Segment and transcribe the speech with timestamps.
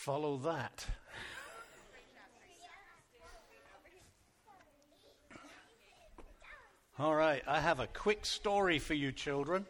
[0.00, 0.86] follow that?
[6.98, 9.66] All right, I have a quick story for you, children.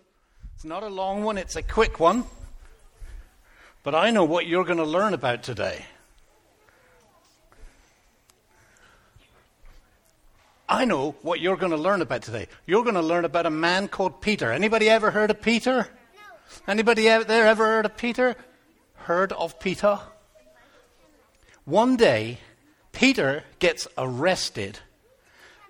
[0.54, 2.26] It's not a long one, it's a quick one.
[3.82, 5.84] But I know what you're going to learn about today.
[10.68, 12.46] I know what you're going to learn about today.
[12.66, 14.52] You're going to learn about a man called Peter.
[14.52, 15.88] Anybody ever heard of Peter?
[15.88, 16.72] No.
[16.72, 18.36] Anybody out there ever heard of Peter?
[18.94, 19.98] Heard of Peter?
[21.70, 22.38] One day,
[22.90, 24.80] Peter gets arrested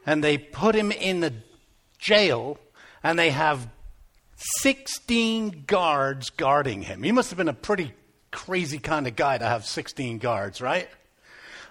[0.07, 1.35] and they put him in the
[1.99, 2.59] jail
[3.03, 3.69] and they have
[4.37, 7.03] 16 guards guarding him.
[7.03, 7.93] He must have been a pretty
[8.31, 10.89] crazy kind of guy to have 16 guards, right?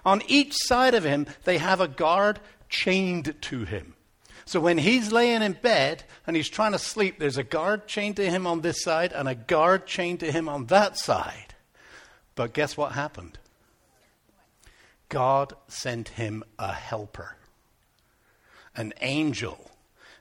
[0.04, 3.94] On each side of him, they have a guard chained to him.
[4.44, 8.14] So when he's laying in bed and he's trying to sleep, there's a guard chained
[8.16, 11.54] to him on this side and a guard chained to him on that side.
[12.36, 13.39] But guess what happened?
[15.10, 17.36] God sent him a helper,
[18.74, 19.70] an angel.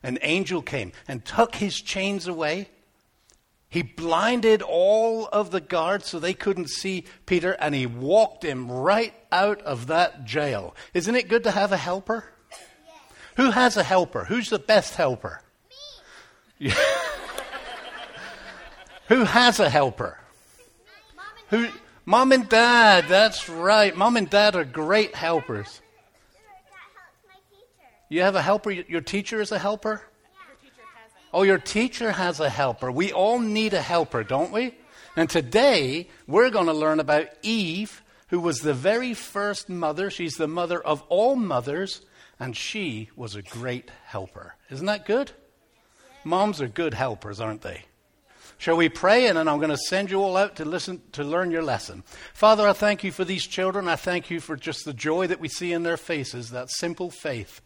[0.04, 2.70] An angel came and took his chains away.
[3.70, 8.70] He blinded all of the guards so they couldn't see Peter, and he walked him
[8.70, 10.76] right out of that jail.
[10.94, 12.26] Isn't it good to have a helper?
[13.36, 14.26] Who has a helper?
[14.26, 15.42] Who's the best helper?
[16.60, 16.72] Me.
[19.10, 20.18] Who has a helper?
[21.50, 21.68] Who?
[22.10, 23.06] Mom and dad.
[23.08, 23.96] That's right.
[23.96, 25.80] Mom and dad are great helpers.
[28.10, 28.72] You have a helper.
[28.72, 30.02] Your teacher is a helper.
[31.32, 32.92] Oh, your teacher has a helper.
[32.92, 34.74] We all need a helper, don't we?
[35.16, 40.10] And today we're going to learn about Eve, who was the very first mother.
[40.10, 42.02] She's the mother of all mothers
[42.40, 44.56] and she was a great helper.
[44.72, 45.32] Isn't that good?
[46.24, 47.86] Moms are good helpers, aren't they?
[48.60, 49.28] Shall we pray?
[49.28, 52.04] And then I'm going to send you all out to listen, to learn your lesson.
[52.34, 53.88] Father, I thank you for these children.
[53.88, 57.10] I thank you for just the joy that we see in their faces, that simple
[57.10, 57.62] faith.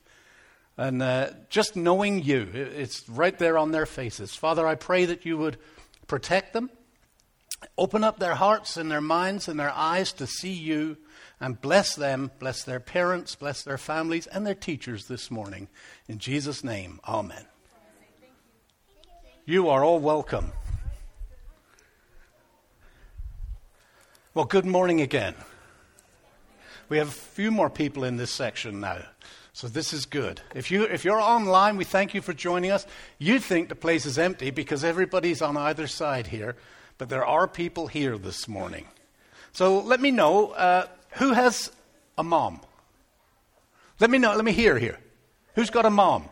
[0.77, 4.35] And uh, just knowing you, it's right there on their faces.
[4.35, 5.57] Father, I pray that you would
[6.05, 6.69] protect them,
[7.75, 10.97] open up their hearts and their minds and their eyes to see you
[11.39, 15.69] and bless them, bless their parents, bless their families, and their teachers this morning.
[16.07, 17.47] In Jesus' name, amen.
[19.43, 20.53] You are all welcome.
[24.35, 25.35] Well, good morning again.
[26.89, 29.03] We have a few more people in this section now.
[29.53, 30.41] So this is good.
[30.55, 32.87] If, you, if you're online, we thank you for joining us.
[33.19, 36.55] You think the place is empty because everybody's on either side here,
[36.97, 38.87] but there are people here this morning.
[39.51, 40.49] So let me know.
[40.49, 41.71] Uh, who has
[42.17, 42.61] a mom?
[43.99, 44.35] Let me know.
[44.35, 44.97] Let me hear here.
[45.53, 46.27] Who's got a mom?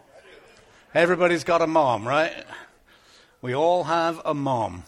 [0.95, 2.34] Everybody's got a mom, right?
[3.44, 4.85] We all have a mom.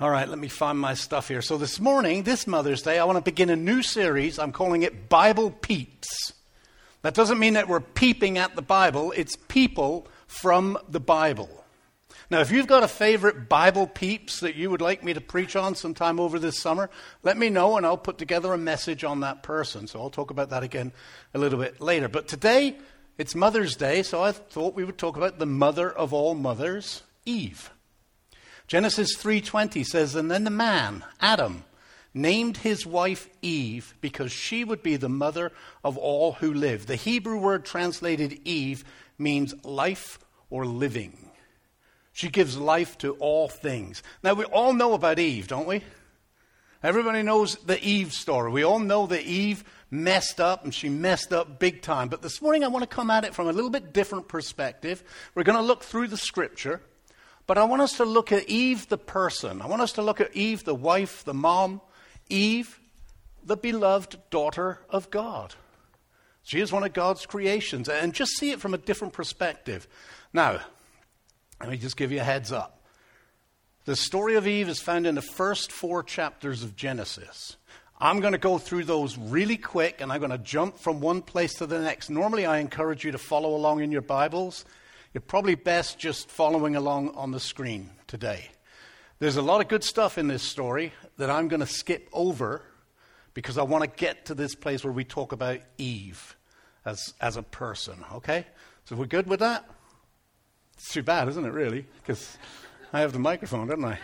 [0.00, 1.42] All right, let me find my stuff here.
[1.42, 4.38] So, this morning, this Mother's Day, I want to begin a new series.
[4.38, 6.32] I'm calling it Bible Peeps.
[7.02, 11.66] That doesn't mean that we're peeping at the Bible, it's people from the Bible.
[12.30, 15.54] Now, if you've got a favorite Bible peeps that you would like me to preach
[15.54, 16.88] on sometime over this summer,
[17.22, 19.86] let me know and I'll put together a message on that person.
[19.86, 20.92] So I'll talk about that again
[21.34, 22.08] a little bit later.
[22.08, 22.78] But today,
[23.18, 27.02] it's Mother's Day, so I thought we would talk about the mother of all mothers,
[27.26, 27.70] Eve.
[28.70, 31.64] Genesis 3:20 says, "And then the man, Adam,
[32.14, 35.50] named his wife Eve because she would be the mother
[35.82, 38.84] of all who live." The Hebrew word translated Eve
[39.18, 40.20] means life
[40.50, 41.32] or living.
[42.12, 44.04] She gives life to all things.
[44.22, 45.82] Now, we all know about Eve, don't we?
[46.80, 48.52] Everybody knows the Eve story.
[48.52, 52.08] We all know that Eve messed up and she messed up big time.
[52.08, 55.02] But this morning I want to come at it from a little bit different perspective.
[55.34, 56.82] We're going to look through the scripture,
[57.50, 59.60] but I want us to look at Eve the person.
[59.60, 61.80] I want us to look at Eve the wife, the mom,
[62.28, 62.78] Eve
[63.42, 65.56] the beloved daughter of God.
[66.44, 69.88] She is one of God's creations, and just see it from a different perspective.
[70.32, 70.60] Now,
[71.58, 72.84] let me just give you a heads up.
[73.84, 77.56] The story of Eve is found in the first four chapters of Genesis.
[77.98, 81.20] I'm going to go through those really quick and I'm going to jump from one
[81.20, 82.10] place to the next.
[82.10, 84.64] Normally, I encourage you to follow along in your Bibles.
[85.12, 88.50] You're probably best just following along on the screen today.
[89.18, 92.62] There's a lot of good stuff in this story that I'm going to skip over
[93.34, 96.36] because I want to get to this place where we talk about Eve
[96.84, 98.46] as, as a person, okay?
[98.84, 99.68] So, we're good with that?
[100.74, 101.86] It's too bad, isn't it, really?
[102.00, 102.38] Because
[102.92, 103.98] I have the microphone, don't I?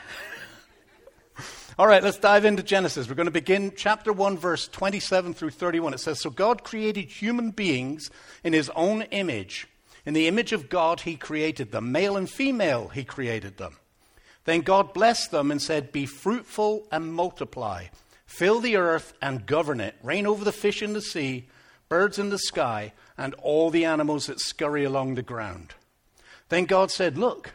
[1.79, 3.09] All right, let's dive into Genesis.
[3.09, 5.95] We're going to begin chapter 1, verse 27 through 31.
[5.95, 8.11] It says So God created human beings
[8.43, 9.69] in his own image.
[10.07, 11.93] In the image of God, he created them.
[11.93, 13.77] Male and female, he created them.
[14.45, 17.87] Then God blessed them and said, Be fruitful and multiply,
[18.25, 21.49] fill the earth and govern it, reign over the fish in the sea,
[21.89, 25.75] birds in the sky, and all the animals that scurry along the ground.
[26.49, 27.55] Then God said, Look,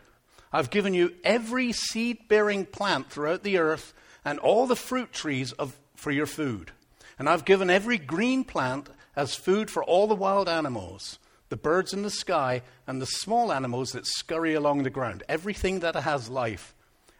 [0.51, 3.93] I've given you every seed bearing plant throughout the earth
[4.25, 6.71] and all the fruit trees of, for your food.
[7.17, 11.19] And I've given every green plant as food for all the wild animals,
[11.51, 15.81] the birds in the sky, and the small animals that scurry along the ground, everything
[15.81, 16.73] that has life.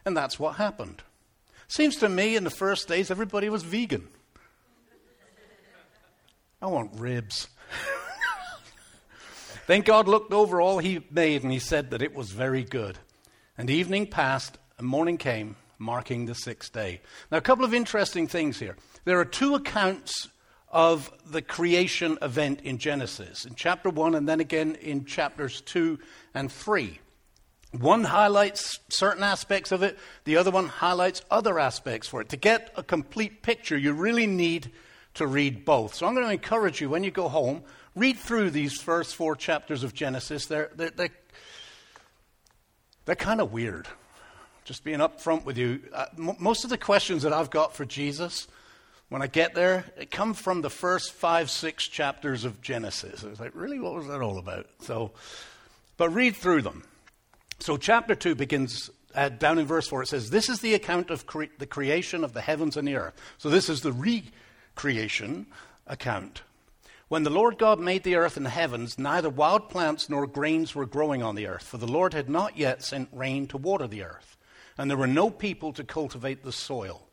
[0.06, 1.02] And that's what happened.
[1.68, 4.08] Seems to me in the first days everybody was vegan.
[6.62, 7.48] I want ribs.
[9.66, 12.98] then God looked over all he made and he said that it was very good.
[13.58, 17.02] And evening passed and morning came, marking the sixth day.
[17.30, 18.76] Now, a couple of interesting things here.
[19.04, 20.28] There are two accounts
[20.72, 25.98] of the creation event in Genesis, in chapter 1 and then again in chapters 2
[26.34, 26.98] and 3.
[27.78, 32.30] One highlights certain aspects of it, the other one highlights other aspects for it.
[32.30, 34.70] To get a complete picture, you really need
[35.14, 35.94] to read both.
[35.94, 37.62] So I'm going to encourage you when you go home,
[37.94, 40.46] read through these first four chapters of Genesis.
[40.46, 41.08] They're, they're, they're,
[43.04, 43.88] they're kind of weird.
[44.64, 45.80] Just being upfront with you.
[45.92, 48.48] Uh, m- most of the questions that I've got for Jesus
[49.12, 53.22] when I get there, it come from the first five, six chapters of Genesis.
[53.22, 54.66] I was like, really, what was that all about?
[54.80, 55.10] So,
[55.98, 56.82] but read through them.
[57.58, 60.04] So, chapter 2 begins uh, down in verse 4.
[60.04, 62.96] It says, This is the account of cre- the creation of the heavens and the
[62.96, 63.12] earth.
[63.36, 65.44] So, this is the recreation
[65.86, 66.40] account.
[67.08, 70.74] When the Lord God made the earth and the heavens, neither wild plants nor grains
[70.74, 73.86] were growing on the earth, for the Lord had not yet sent rain to water
[73.86, 74.38] the earth,
[74.78, 77.10] and there were no people to cultivate the soil.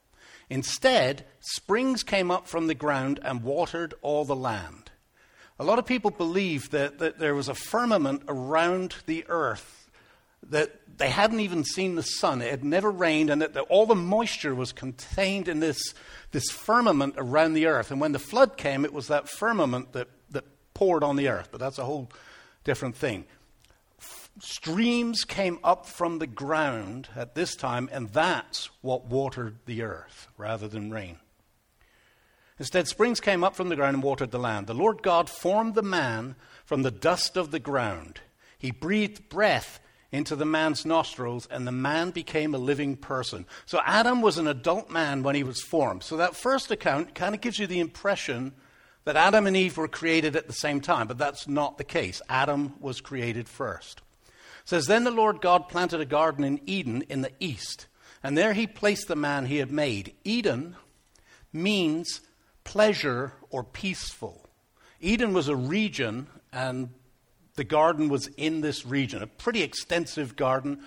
[0.50, 4.92] Instead, springs came up from the ground and watered all the land.
[5.60, 9.90] A lot of people believe that, that there was a firmament around the earth
[10.50, 12.42] that they hadn't even seen the sun.
[12.42, 15.94] It had never rained, and that the, all the moisture was contained in this,
[16.32, 17.92] this firmament around the earth.
[17.92, 21.50] And when the flood came, it was that firmament that, that poured on the earth.
[21.52, 22.10] But that's a whole
[22.64, 23.26] different thing.
[24.40, 30.28] Streams came up from the ground at this time, and that's what watered the earth
[30.38, 31.20] rather than rain.
[32.58, 34.68] Instead, springs came up from the ground and watered the land.
[34.68, 38.20] The Lord God formed the man from the dust of the ground.
[38.58, 39.80] He breathed breath
[40.12, 43.46] into the man's nostrils, and the man became a living person.
[43.66, 46.04] So Adam was an adult man when he was formed.
[46.04, 48.54] So that first account kind of gives you the impression
[49.06, 52.22] that Adam and Eve were created at the same time, but that's not the case.
[52.28, 54.02] Adam was created first.
[54.70, 57.88] Says, Then the Lord God planted a garden in Eden in the east,
[58.22, 60.14] and there he placed the man he had made.
[60.24, 60.76] Eden
[61.52, 62.22] means
[62.64, 64.48] pleasure or peaceful.
[65.02, 66.90] Eden was a region, and
[67.56, 70.82] the garden was in this region, a pretty extensive garden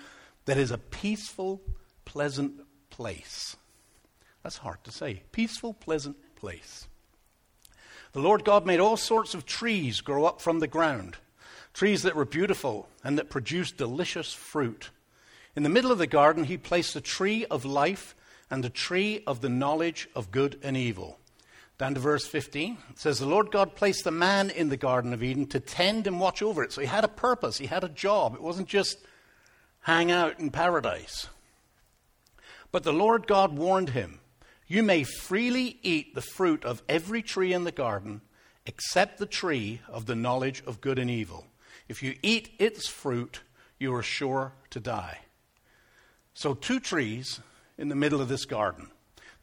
[0.45, 1.61] that is a peaceful,
[2.05, 3.57] pleasant place.
[4.43, 5.23] That's hard to say.
[5.33, 6.87] Peaceful, pleasant place.
[8.13, 11.17] The Lord God made all sorts of trees grow up from the ground,
[11.73, 14.91] trees that were beautiful and that produced delicious fruit.
[15.55, 18.15] In the middle of the garden, he placed a tree of life
[18.49, 21.19] and a tree of the knowledge of good and evil.
[21.77, 22.77] Down to verse 15.
[22.91, 26.05] It says, The Lord God placed the man in the Garden of Eden to tend
[26.05, 26.71] and watch over it.
[26.71, 28.35] So he had a purpose, he had a job.
[28.35, 28.99] It wasn't just
[29.81, 31.27] hang out in paradise.
[32.71, 34.19] But the Lord God warned him,
[34.67, 38.21] You may freely eat the fruit of every tree in the garden,
[38.65, 41.47] except the tree of the knowledge of good and evil.
[41.87, 43.41] If you eat its fruit,
[43.79, 45.19] you are sure to die.
[46.33, 47.39] So, two trees
[47.77, 48.89] in the middle of this garden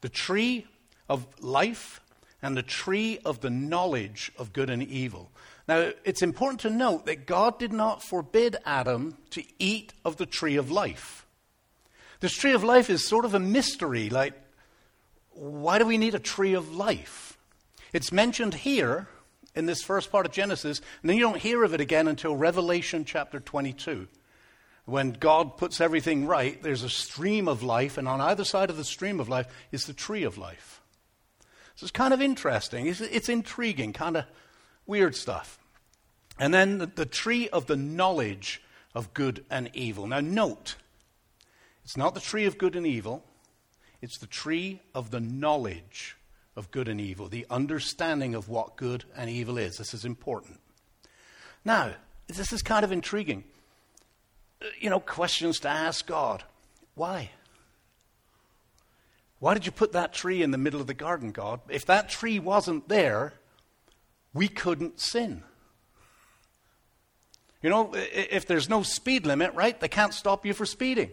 [0.01, 0.67] the tree
[1.07, 2.01] of life
[2.41, 5.31] and the tree of the knowledge of good and evil.
[5.67, 10.25] Now, it's important to note that God did not forbid Adam to eat of the
[10.25, 11.25] tree of life.
[12.19, 14.09] This tree of life is sort of a mystery.
[14.09, 14.33] Like,
[15.31, 17.37] why do we need a tree of life?
[17.93, 19.07] It's mentioned here
[19.55, 22.35] in this first part of Genesis, and then you don't hear of it again until
[22.35, 24.07] Revelation chapter 22.
[24.85, 28.77] When God puts everything right, there's a stream of life, and on either side of
[28.77, 30.81] the stream of life is the tree of life.
[31.75, 32.87] So it's kind of interesting.
[32.87, 34.25] It's, it's intriguing, kind of
[34.85, 35.59] weird stuff.
[36.39, 38.61] And then the, the tree of the knowledge
[38.95, 40.07] of good and evil.
[40.07, 40.75] Now, note,
[41.83, 43.23] it's not the tree of good and evil,
[44.01, 46.15] it's the tree of the knowledge
[46.61, 49.77] of good and evil, the understanding of what good and evil is.
[49.77, 50.59] This is important.
[51.65, 51.95] Now,
[52.27, 53.43] this is kind of intriguing.
[54.61, 56.43] Uh, you know, questions to ask God.
[56.93, 57.31] Why?
[59.39, 61.61] Why did you put that tree in the middle of the garden, God?
[61.67, 63.33] If that tree wasn't there,
[64.31, 65.41] we couldn't sin.
[67.63, 71.09] You know, if there's no speed limit, right, they can't stop you for speeding.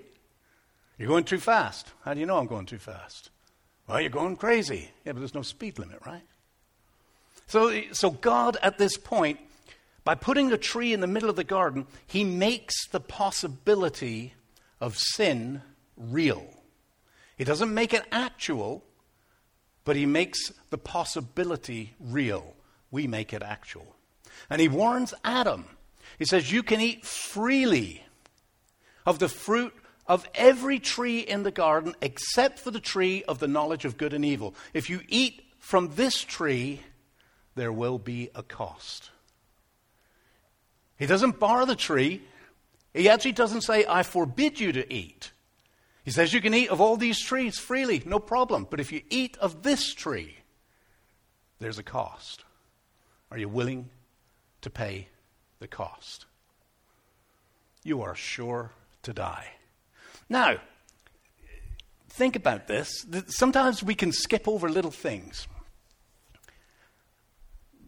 [0.98, 1.90] You're going too fast.
[2.04, 3.30] How do you know I'm going too fast?
[3.88, 4.90] Well, you're going crazy.
[5.04, 6.22] Yeah, but there's no speed limit, right?
[7.46, 9.40] So, so God, at this point,
[10.04, 14.34] by putting a tree in the middle of the garden, he makes the possibility
[14.80, 15.62] of sin
[15.96, 16.46] real.
[17.36, 18.84] He doesn't make it actual,
[19.84, 22.54] but he makes the possibility real.
[22.90, 23.96] We make it actual.
[24.50, 25.64] And he warns Adam.
[26.18, 28.04] He says, You can eat freely
[29.06, 29.74] of the fruit
[30.08, 34.14] of every tree in the garden except for the tree of the knowledge of good
[34.14, 34.54] and evil.
[34.72, 36.80] If you eat from this tree,
[37.54, 39.10] there will be a cost.
[40.98, 42.22] He doesn't bar the tree.
[42.94, 45.30] He actually doesn't say, I forbid you to eat.
[46.04, 48.66] He says you can eat of all these trees freely, no problem.
[48.68, 50.38] But if you eat of this tree,
[51.60, 52.44] there's a cost.
[53.30, 53.90] Are you willing
[54.62, 55.08] to pay
[55.58, 56.24] the cost?
[57.84, 58.72] You are sure
[59.02, 59.48] to die.
[60.28, 60.58] Now,
[62.10, 63.06] think about this.
[63.28, 65.48] Sometimes we can skip over little things.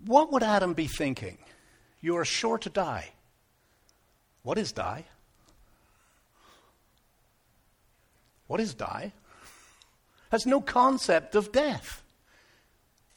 [0.06, 1.38] What would Adam be thinking?
[2.00, 3.10] You are sure to die.
[4.42, 5.04] What is die?
[8.46, 9.12] What is die?
[10.30, 12.02] Has no concept of death.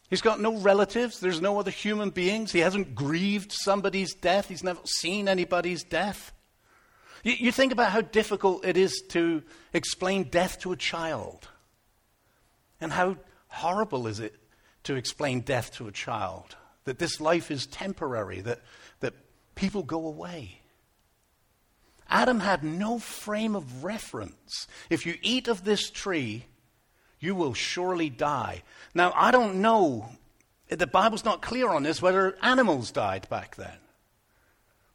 [0.09, 1.19] He's got no relatives.
[1.19, 2.51] There's no other human beings.
[2.51, 4.49] He hasn't grieved somebody's death.
[4.49, 6.32] He's never seen anybody's death.
[7.23, 11.47] You, you, think about how difficult it is to explain death to a child.
[12.79, 14.35] And how horrible is it
[14.83, 16.55] to explain death to a child?
[16.83, 18.59] That this life is temporary, that,
[18.99, 19.13] that
[19.55, 20.59] people go away.
[22.09, 24.67] Adam had no frame of reference.
[24.89, 26.45] If you eat of this tree,
[27.19, 28.63] you will surely die.
[28.93, 30.09] Now, I don't know,
[30.67, 33.77] the Bible's not clear on this, whether animals died back then.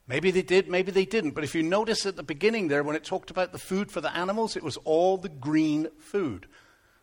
[0.09, 1.33] Maybe they did, maybe they didn't.
[1.33, 4.01] But if you notice at the beginning there, when it talked about the food for
[4.01, 6.47] the animals, it was all the green food.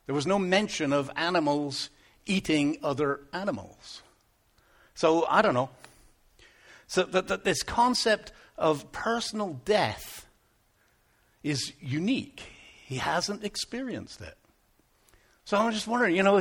[0.08, 1.92] There was no mention of animals
[2.26, 4.02] eating other animals.
[4.96, 5.70] So I don't know.
[6.88, 10.26] So that, that this concept of personal death
[11.44, 12.42] is unique.
[12.86, 14.36] He hasn't experienced it.
[15.44, 16.38] So I'm just wondering, you know,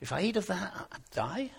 [0.00, 1.50] if I eat of that, I die?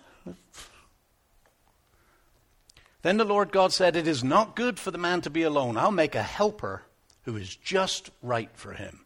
[3.02, 5.78] Then the Lord God said, It is not good for the man to be alone.
[5.78, 6.84] I'll make a helper
[7.24, 9.02] who is just right for him.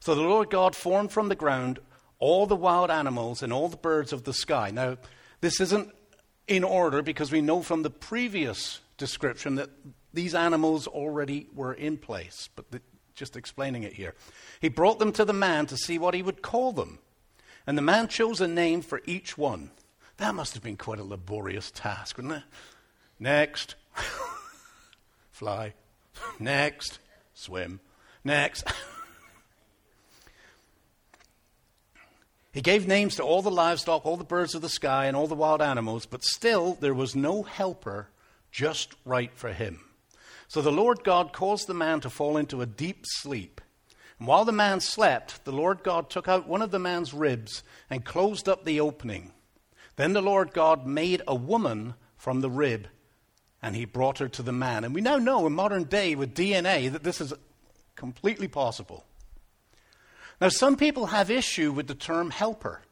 [0.00, 1.78] So the Lord God formed from the ground
[2.18, 4.70] all the wild animals and all the birds of the sky.
[4.70, 4.96] Now,
[5.40, 5.92] this isn't
[6.46, 9.70] in order because we know from the previous description that
[10.12, 12.80] these animals already were in place, but the,
[13.14, 14.14] just explaining it here.
[14.60, 16.98] He brought them to the man to see what he would call them.
[17.66, 19.70] And the man chose a name for each one.
[20.16, 22.42] That must have been quite a laborious task, wouldn't it?
[23.18, 23.74] Next,
[25.30, 25.74] fly.
[26.38, 26.98] Next,
[27.34, 27.80] swim.
[28.24, 28.70] Next.
[32.52, 35.26] he gave names to all the livestock, all the birds of the sky, and all
[35.26, 38.08] the wild animals, but still there was no helper
[38.50, 39.80] just right for him.
[40.48, 43.60] So the Lord God caused the man to fall into a deep sleep.
[44.18, 47.62] And while the man slept, the Lord God took out one of the man's ribs
[47.90, 49.32] and closed up the opening.
[49.96, 52.88] Then the Lord God made a woman from the rib,
[53.62, 54.84] and he brought her to the man.
[54.84, 57.32] And we now know in modern day with DNA that this is
[57.96, 59.04] completely possible.
[60.40, 62.82] Now, some people have issue with the term helper.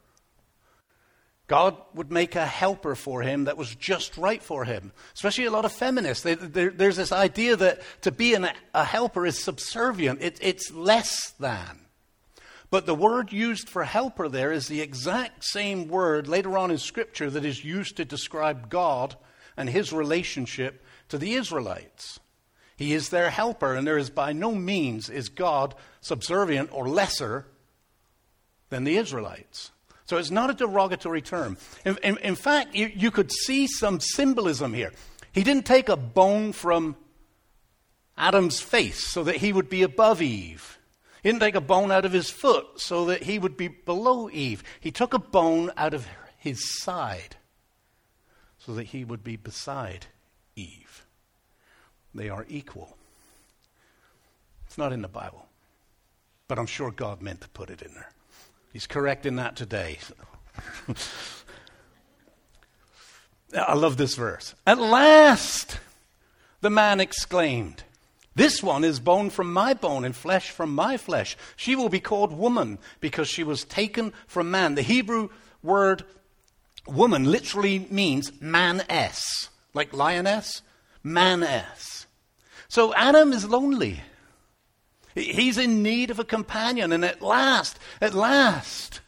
[1.46, 4.90] God would make a helper for him that was just right for him.
[5.14, 6.24] Especially a lot of feminists.
[6.24, 11.30] They, there's this idea that to be an, a helper is subservient, it, it's less
[11.38, 11.82] than.
[12.68, 16.78] But the word used for helper there is the exact same word later on in
[16.78, 19.14] Scripture that is used to describe God
[19.56, 22.20] and his relationship to the Israelites.
[22.76, 27.46] He is their helper, and there is by no means is God subservient or lesser
[28.68, 29.70] than the Israelites.
[30.04, 31.56] So it's not a derogatory term.
[31.84, 34.92] In, in, in fact, you, you could see some symbolism here.
[35.32, 36.96] He didn't take a bone from
[38.16, 40.78] Adam's face so that he would be above Eve.
[41.22, 44.30] He didn't take a bone out of his foot so that he would be below
[44.30, 44.62] Eve.
[44.80, 46.06] He took a bone out of
[46.38, 47.36] his side
[48.66, 50.06] so that he would be beside
[50.56, 51.06] Eve.
[52.12, 52.96] They are equal.
[54.66, 55.46] It's not in the Bible,
[56.48, 58.10] but I'm sure God meant to put it in there.
[58.72, 60.00] He's correcting that today.
[63.56, 64.56] I love this verse.
[64.66, 65.78] At last,
[66.60, 67.84] the man exclaimed,
[68.34, 71.36] This one is bone from my bone and flesh from my flesh.
[71.54, 74.74] She will be called woman because she was taken from man.
[74.74, 75.28] The Hebrew
[75.62, 76.02] word
[76.86, 80.62] woman literally means man-s, like lioness,
[81.02, 82.06] man-s.
[82.68, 84.00] So Adam is lonely.
[85.14, 89.00] He's in need of a companion, and at last, at last,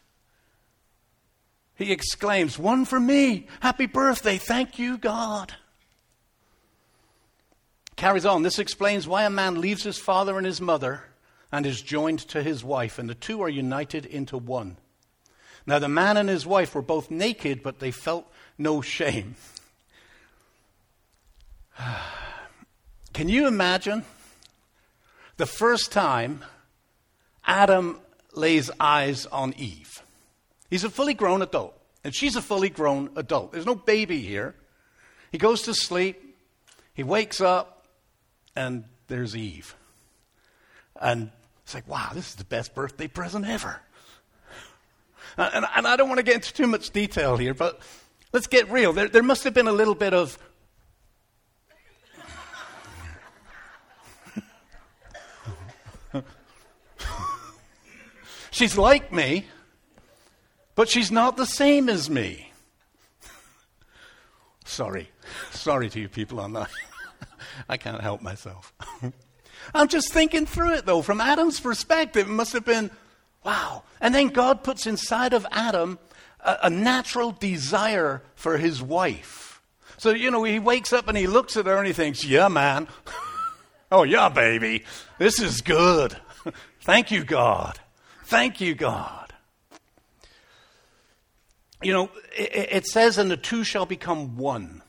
[1.75, 3.47] he exclaims, One for me!
[3.61, 4.38] Happy birthday!
[4.38, 5.54] Thank you, God!
[7.94, 8.42] Carries on.
[8.42, 11.04] This explains why a man leaves his father and his mother
[11.50, 14.76] and is joined to his wife, and the two are united into one.
[15.69, 19.37] Now, the man and his wife were both naked, but they felt no shame.
[23.13, 24.07] Can you imagine
[25.37, 26.43] the first time
[27.45, 28.01] Adam
[28.33, 30.03] lays eyes on Eve?
[30.71, 33.53] He's a fully grown adult, and she's a fully grown adult.
[33.53, 34.55] There's no baby here.
[35.33, 36.35] He goes to sleep,
[36.95, 37.85] he wakes up,
[38.57, 39.77] and there's Eve.
[40.99, 41.31] And
[41.63, 43.83] it's like, wow, this is the best birthday present ever.
[45.38, 47.80] Uh, and, and I don't want to get into too much detail here, but
[48.33, 48.92] let's get real.
[48.92, 50.37] There, there must have been a little bit of.
[58.50, 59.47] she's like me,
[60.75, 62.50] but she's not the same as me.
[64.64, 65.09] Sorry.
[65.52, 66.71] Sorry to you people on that.
[67.68, 68.73] I can't help myself.
[69.73, 71.02] I'm just thinking through it, though.
[71.02, 72.90] From Adam's perspective, it must have been
[73.45, 73.85] Wow.
[74.00, 75.99] And then God puts inside of Adam
[76.40, 79.62] a, a natural desire for his wife.
[79.99, 82.49] So, you know, he wakes up and he looks at her and he thinks, yeah,
[82.49, 82.88] man.
[83.92, 84.85] oh, yeah, baby.
[85.18, 86.16] This is good.
[86.83, 87.78] Thank you, God.
[88.25, 89.33] Thank you, God.
[91.83, 94.83] You know, it, it says, and the two shall become one.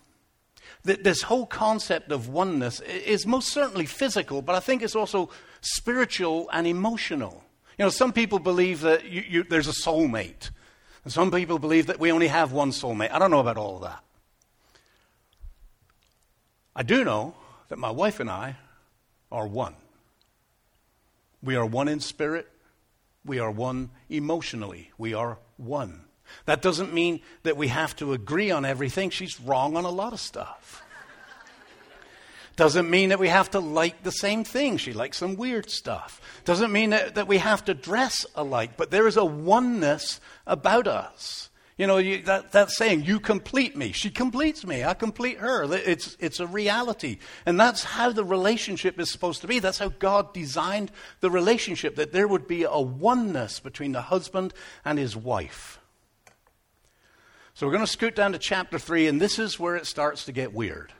[0.83, 5.29] This whole concept of oneness is most certainly physical, but I think it's also
[5.61, 7.43] spiritual and emotional.
[7.79, 10.51] You know, some people believe that you, you, there's a soulmate,
[11.05, 13.09] and some people believe that we only have one soulmate.
[13.09, 14.03] I don't know about all of that.
[16.75, 17.35] I do know
[17.69, 18.57] that my wife and I
[19.31, 19.75] are one.
[21.41, 22.49] We are one in spirit,
[23.23, 26.01] we are one emotionally, we are one.
[26.47, 29.09] That doesn't mean that we have to agree on everything.
[29.09, 30.83] She's wrong on a lot of stuff.
[32.59, 34.75] Doesn't mean that we have to like the same thing.
[34.75, 36.19] She likes some weird stuff.
[36.43, 40.85] Doesn't mean that, that we have to dress alike, but there is a oneness about
[40.85, 41.49] us.
[41.77, 43.93] You know, you, that, that saying, you complete me.
[43.93, 44.83] She completes me.
[44.83, 45.73] I complete her.
[45.73, 47.19] It's, it's a reality.
[47.45, 49.59] And that's how the relationship is supposed to be.
[49.59, 50.91] That's how God designed
[51.21, 55.79] the relationship, that there would be a oneness between the husband and his wife.
[57.53, 60.25] So we're going to scoot down to chapter 3, and this is where it starts
[60.25, 60.91] to get weird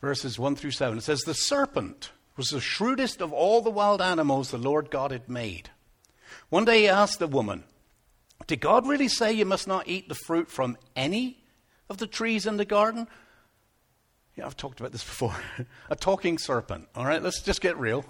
[0.00, 0.98] verses 1 through 7.
[0.98, 5.10] It says, The serpent was the shrewdest of all the wild animals the Lord God
[5.10, 5.70] had made.
[6.50, 7.64] One day he asked the woman,
[8.46, 11.38] Did God really say you must not eat the fruit from any
[11.90, 13.08] of the trees in the garden?
[14.36, 15.34] Yeah, I've talked about this before.
[15.90, 16.88] a talking serpent.
[16.94, 18.04] All right, let's just get real.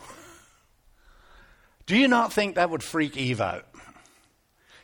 [1.87, 3.67] Do you not think that would freak Eve out?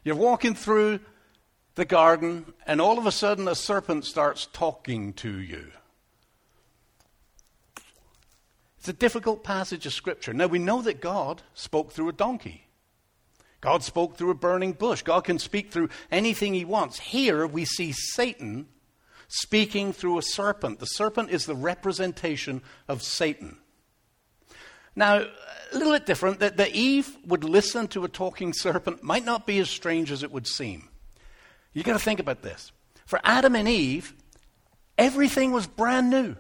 [0.05, 1.01] You're walking through
[1.75, 5.67] the garden, and all of a sudden a serpent starts talking to you.
[8.85, 10.35] It's a difficult passage of Scripture.
[10.35, 12.67] Now, we know that God spoke through a donkey.
[13.63, 15.01] God spoke through a burning bush.
[15.01, 16.99] God can speak through anything he wants.
[16.99, 18.67] Here we see Satan
[19.27, 20.81] speaking through a serpent.
[20.81, 23.57] The serpent is the representation of Satan.
[24.95, 25.29] Now, a
[25.73, 29.61] little bit different, that, that Eve would listen to a talking serpent might not be
[29.61, 30.91] as strange as it would seem.
[31.73, 32.71] You've got to think about this.
[33.07, 34.13] For Adam and Eve,
[34.99, 36.37] everything was brand new.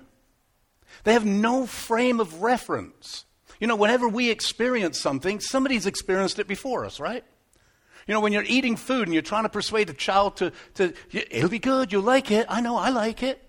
[1.04, 3.24] They have no frame of reference.
[3.60, 7.24] You know, whenever we experience something, somebody's experienced it before us, right?
[8.06, 10.92] You know, when you're eating food and you're trying to persuade a child to, to
[11.10, 12.46] it'll be good, you'll like it.
[12.48, 13.40] I know, I like it.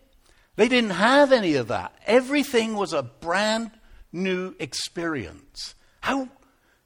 [0.55, 1.93] They didn't have any of that.
[2.05, 3.71] Everything was a brand
[4.13, 5.75] new experience.
[5.99, 6.29] How,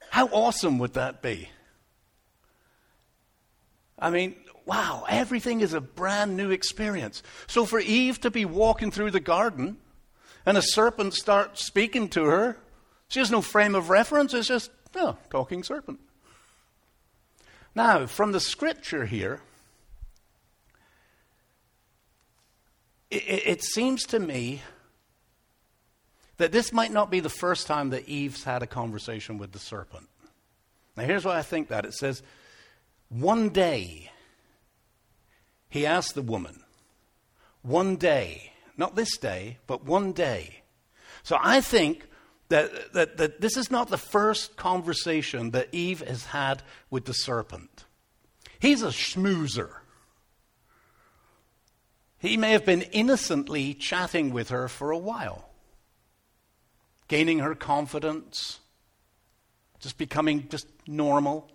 [0.10, 1.50] how awesome would that be?
[4.00, 7.22] I mean, wow, everything is a brand new experience.
[7.48, 9.78] So for Eve to be walking through the garden,
[10.46, 12.58] and a serpent starts speaking to her.
[13.08, 16.00] She has no frame of reference, it's just, oh, talking serpent.
[17.76, 19.42] Now, from the scripture here,
[23.10, 24.62] it, it, seems to me
[26.38, 29.60] that this might not be the first time that Eve's had a conversation with the
[29.60, 30.08] serpent.
[30.96, 31.86] Now, here's why I think that.
[31.86, 32.22] It says,
[33.10, 34.12] one day,
[35.70, 36.64] he asked the woman,
[37.62, 38.49] one day,
[38.80, 40.64] not this day, but one day.
[41.22, 42.08] So I think
[42.48, 47.14] that, that, that this is not the first conversation that Eve has had with the
[47.14, 47.86] serpent.
[48.58, 49.70] He's a schmoozer.
[52.18, 55.46] He may have been innocently chatting with her for a while.
[57.10, 58.60] gaining her confidence,
[59.80, 61.52] just becoming just normal.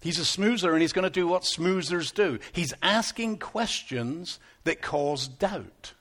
[0.00, 2.38] He's a smoozer and he's going to do what smoozers do.
[2.52, 5.92] He's asking questions that cause doubt.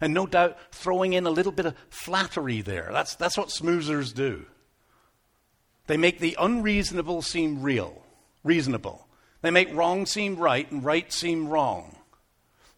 [0.00, 2.90] And no doubt throwing in a little bit of flattery there.
[2.92, 4.46] That's, that's what smoozers do.
[5.86, 8.02] They make the unreasonable seem real,
[8.44, 9.06] reasonable.
[9.42, 11.96] They make wrong seem right and right seem wrong.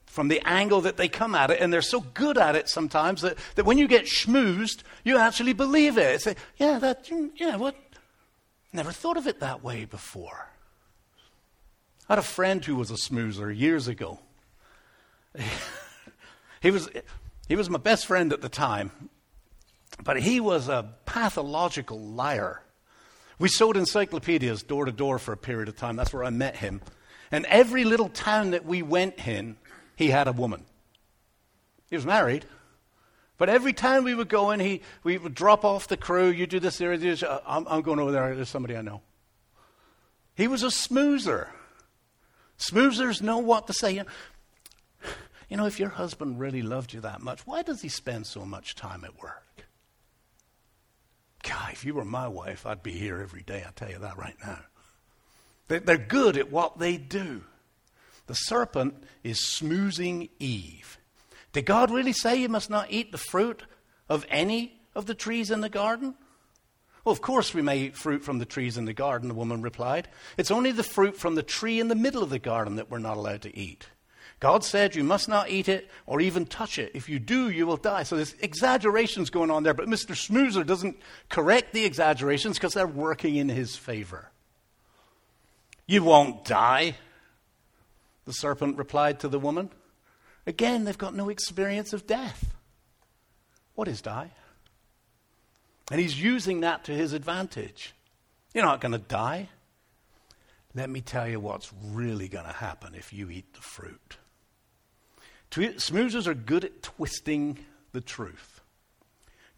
[0.07, 3.23] From the angle that they come at it, and they're so good at it sometimes
[3.23, 6.27] that, that when you get schmoozed, you actually believe it.
[6.57, 7.77] Yeah, that, yeah, what?
[8.73, 10.49] Never thought of it that way before.
[12.09, 14.21] I had a friend who was a smoozer years ago.
[16.61, 16.89] he, was,
[17.49, 18.91] he was my best friend at the time,
[20.03, 22.63] but he was a pathological liar.
[23.39, 25.97] We sold encyclopedias door to door for a period of time.
[25.97, 26.81] That's where I met him.
[27.31, 29.57] And every little town that we went in,
[29.97, 30.65] he had a woman.
[31.91, 32.45] He was married,
[33.39, 36.29] but every time we would go in, he, we would drop off the crew.
[36.29, 37.23] You do this, there, this.
[37.23, 38.35] Uh, I'm, I'm going over there.
[38.35, 39.01] There's somebody I know.
[40.35, 41.49] He was a smoozer.
[42.59, 44.03] Smoozers know what to say.
[45.49, 48.45] You know, if your husband really loved you that much, why does he spend so
[48.45, 49.65] much time at work?
[51.43, 53.63] God, if you were my wife, I'd be here every day.
[53.65, 54.59] I'll tell you that right now.
[55.69, 57.43] They're good at what they do.
[58.27, 60.98] The serpent is smoozing Eve.
[61.59, 63.65] Did God really say you must not eat the fruit
[64.09, 66.15] of any of the trees in the garden?
[67.05, 69.61] Well, of course we may eat fruit from the trees in the garden, the woman
[69.61, 70.07] replied.
[70.37, 73.01] It's only the fruit from the tree in the middle of the garden that we're
[73.01, 73.89] not allowed to eat.
[74.39, 76.93] God said you must not eat it or even touch it.
[76.95, 78.05] If you do, you will die.
[78.05, 80.15] So there's exaggerations going on there, but Mr.
[80.15, 80.97] Smoozer doesn't
[81.29, 84.31] correct the exaggerations because they're working in his favor.
[85.89, 86.95] You won't die,
[88.27, 89.71] the serpent replied to the woman.
[90.49, 92.57] Again, they've got no experience of death.
[93.75, 94.31] What is die?
[95.91, 97.93] And he's using that to his advantage.
[98.55, 99.51] You're not going to die.
[100.75, 104.17] Let me tell you what's really going to happen if you eat the fruit.
[105.51, 107.59] Smoozers are good at twisting
[107.93, 108.63] the truth.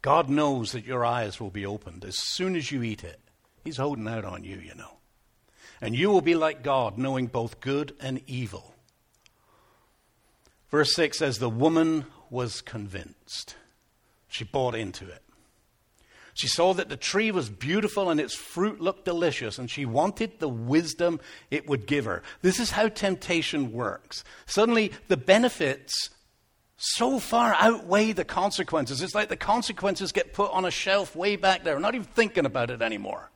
[0.01, 3.21] God knows that your eyes will be opened as soon as you eat it.
[3.63, 4.97] He's holding out on you, you know.
[5.79, 8.75] And you will be like God, knowing both good and evil.
[10.71, 13.55] Verse 6 says, The woman was convinced.
[14.27, 15.21] She bought into it.
[16.33, 20.39] She saw that the tree was beautiful and its fruit looked delicious, and she wanted
[20.39, 22.23] the wisdom it would give her.
[22.41, 24.23] This is how temptation works.
[24.45, 26.09] Suddenly, the benefits
[26.77, 29.01] so far outweigh the consequences.
[29.01, 31.75] It's like the consequences get put on a shelf way back there.
[31.75, 33.30] We're not even thinking about it anymore.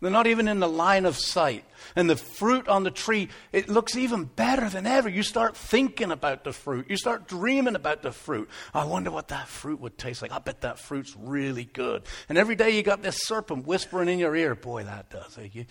[0.00, 1.64] They're not even in the line of sight.
[1.94, 5.10] And the fruit on the tree, it looks even better than ever.
[5.10, 6.88] You start thinking about the fruit.
[6.88, 8.48] You start dreaming about the fruit.
[8.72, 10.32] I wonder what that fruit would taste like.
[10.32, 12.04] I bet that fruit's really good.
[12.30, 15.54] And every day you got this serpent whispering in your ear, boy, that does it.
[15.54, 15.66] You,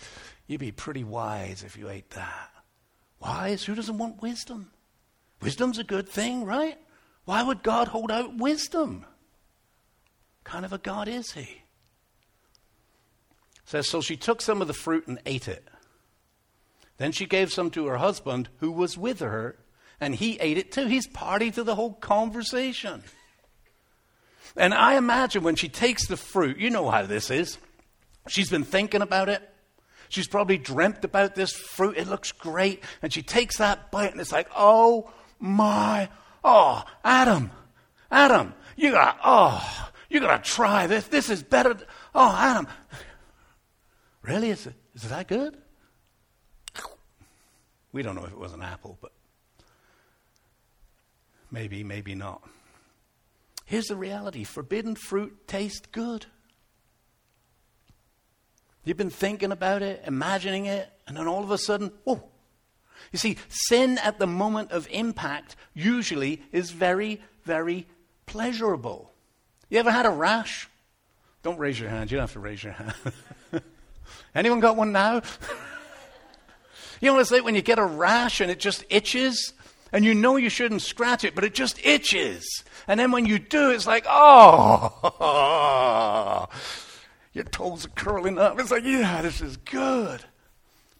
[0.46, 2.50] you'd be pretty wise if you ate that.
[3.18, 3.64] Wise?
[3.64, 4.70] Who doesn't want wisdom?
[5.42, 6.78] Wisdom's a good thing, right?
[7.24, 9.00] Why would God hold out wisdom?
[9.00, 11.62] What kind of a God is he?
[13.70, 15.66] Says, So she took some of the fruit and ate it.
[16.98, 19.56] Then she gave some to her husband who was with her,
[20.00, 20.86] and he ate it too.
[20.86, 23.04] He's party to the whole conversation.
[24.56, 27.58] And I imagine when she takes the fruit, you know how this is.
[28.28, 29.48] She's been thinking about it.
[30.08, 31.96] She's probably dreamt about this fruit.
[31.96, 32.82] It looks great.
[33.00, 36.08] And she takes that bite, and it's like, oh my,
[36.42, 37.52] oh, Adam,
[38.10, 41.06] Adam, you got, oh, you got to try this.
[41.06, 41.76] This is better.
[42.12, 42.66] Oh, Adam,
[44.30, 44.50] Really?
[44.50, 45.56] Is it, is that good?
[47.90, 49.10] We don't know if it was an apple, but
[51.50, 52.40] maybe, maybe not.
[53.64, 56.26] Here's the reality forbidden fruit tastes good.
[58.84, 62.22] You've been thinking about it, imagining it, and then all of a sudden, whoa.
[63.10, 67.88] You see, sin at the moment of impact usually is very, very
[68.26, 69.12] pleasurable.
[69.70, 70.68] You ever had a rash?
[71.42, 72.12] Don't raise your hand.
[72.12, 72.94] You don't have to raise your hand.
[74.34, 75.14] Anyone got one now?
[77.00, 79.52] you know what it's like when you get a rash and it just itches?
[79.92, 82.62] And you know you shouldn't scratch it, but it just itches.
[82.86, 85.28] And then when you do, it's like, oh,
[87.32, 88.60] your toes are curling up.
[88.60, 90.24] It's like, yeah, this is good.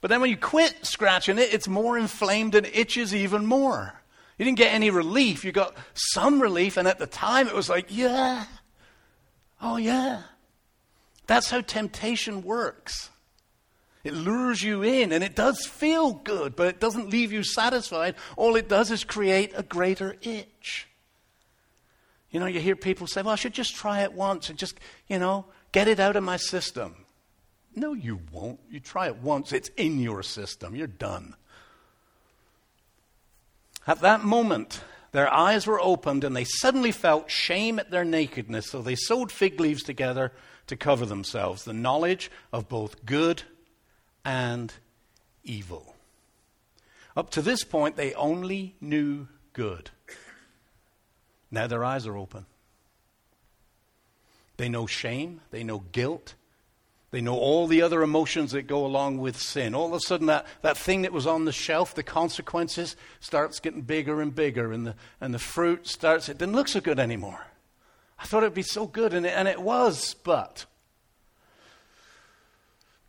[0.00, 3.94] But then when you quit scratching it, it's more inflamed and itches even more.
[4.38, 5.44] You didn't get any relief.
[5.44, 8.46] You got some relief, and at the time it was like, yeah,
[9.60, 10.22] oh, yeah.
[11.30, 13.08] That's how temptation works.
[14.02, 18.16] It lures you in and it does feel good, but it doesn't leave you satisfied.
[18.36, 20.88] All it does is create a greater itch.
[22.32, 24.80] You know, you hear people say, well, I should just try it once and just,
[25.06, 26.96] you know, get it out of my system.
[27.76, 28.58] No, you won't.
[28.68, 30.74] You try it once, it's in your system.
[30.74, 31.36] You're done.
[33.86, 34.80] At that moment,
[35.12, 39.30] their eyes were opened and they suddenly felt shame at their nakedness, so they sewed
[39.30, 40.32] fig leaves together
[40.70, 41.64] to cover themselves.
[41.64, 43.42] The knowledge of both good
[44.24, 44.72] and
[45.44, 45.94] evil.
[47.16, 49.90] Up to this point, they only knew good.
[51.50, 52.46] Now their eyes are open.
[54.56, 56.34] They know shame, they know guilt,
[57.10, 59.74] they know all the other emotions that go along with sin.
[59.74, 63.58] All of a sudden, that, that thing that was on the shelf, the consequences, starts
[63.58, 67.00] getting bigger and bigger, and the, and the fruit starts, it didn't look so good
[67.00, 67.46] anymore.
[68.20, 70.66] I thought it'd be so good, and it, and it was, but.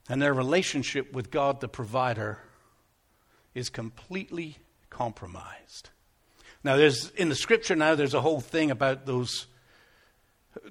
[0.08, 2.40] And their relationship with God, the provider,
[3.54, 4.58] is completely
[4.90, 5.90] compromised.
[6.64, 9.48] Now, there's, in the scripture now, there's a whole thing about those,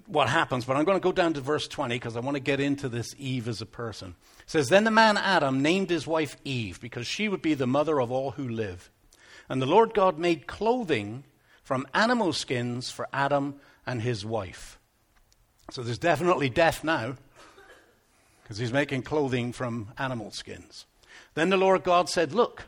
[0.07, 2.42] what happens, but I'm going to go down to verse 20 because I want to
[2.42, 4.14] get into this Eve as a person.
[4.40, 7.66] It says, Then the man Adam named his wife Eve because she would be the
[7.66, 8.90] mother of all who live.
[9.48, 11.24] And the Lord God made clothing
[11.70, 13.54] from animal skins for Adam
[13.87, 14.76] and his wife.
[15.70, 17.14] So there's definitely death now
[18.42, 20.87] because he's making clothing from animal skins.
[21.35, 22.64] Then the Lord God said, Look,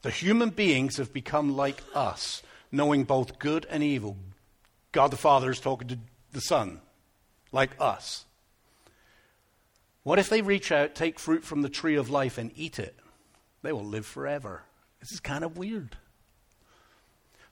[0.00, 4.16] the human beings have become like us, knowing both good and evil.
[4.92, 5.98] God the Father is talking to
[6.32, 6.80] the Son,
[7.52, 8.24] like us.
[10.02, 12.96] What if they reach out, take fruit from the tree of life, and eat it?
[13.60, 14.62] They will live forever.
[15.00, 15.98] This is kind of weird.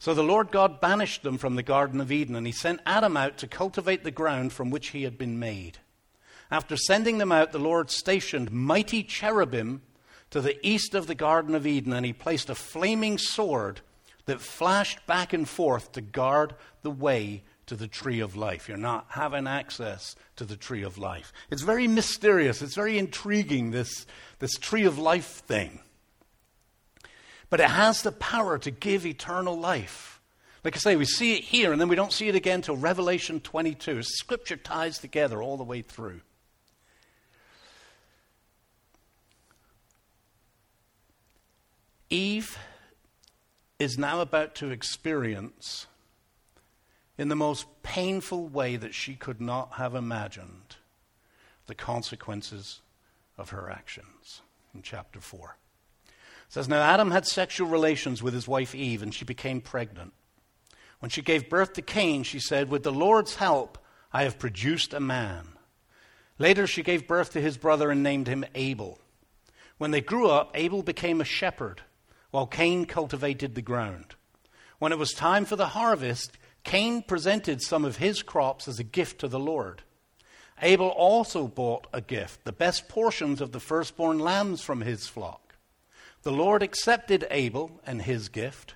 [0.02, 3.16] So the Lord God banished them from the Garden of Eden, and he sent Adam
[3.16, 5.78] out to cultivate the ground from which he had been made.
[6.50, 9.80] After sending them out, the Lord stationed mighty cherubim
[10.30, 13.80] to the east of the Garden of Eden, and he placed a flaming sword
[14.24, 18.68] that flashed back and forth to guard the way to the tree of life.
[18.68, 21.32] You're not having access to the tree of life.
[21.48, 24.04] It's very mysterious, it's very intriguing, this,
[24.40, 25.78] this tree of life thing.
[27.52, 30.22] But it has the power to give eternal life.
[30.64, 32.78] Like I say, we see it here, and then we don't see it again until
[32.78, 34.02] Revelation 22.
[34.04, 36.22] Scripture ties together all the way through.
[42.08, 42.56] Eve
[43.78, 45.86] is now about to experience,
[47.18, 50.76] in the most painful way that she could not have imagined,
[51.66, 52.80] the consequences
[53.36, 54.40] of her actions
[54.74, 55.58] in chapter 4.
[56.52, 60.12] Says, Now Adam had sexual relations with his wife Eve, and she became pregnant.
[60.98, 63.78] When she gave birth to Cain, she said, With the Lord's help,
[64.12, 65.48] I have produced a man.
[66.38, 68.98] Later, she gave birth to his brother and named him Abel.
[69.78, 71.80] When they grew up, Abel became a shepherd
[72.32, 74.14] while Cain cultivated the ground.
[74.78, 78.84] When it was time for the harvest, Cain presented some of his crops as a
[78.84, 79.84] gift to the Lord.
[80.60, 85.41] Abel also brought a gift, the best portions of the firstborn lambs from his flock.
[86.22, 88.74] The Lord accepted Abel and his gift,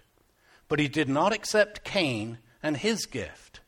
[0.69, 3.61] but he did not accept Cain and his gift.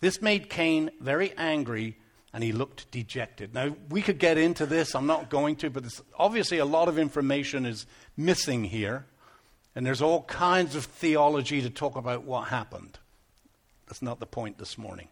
[0.00, 1.96] This made Cain very angry
[2.32, 3.54] and he looked dejected.
[3.54, 5.84] Now, we could get into this, I'm not going to, but
[6.18, 9.06] obviously a lot of information is missing here.
[9.74, 12.98] And there's all kinds of theology to talk about what happened.
[13.86, 15.08] That's not the point this morning.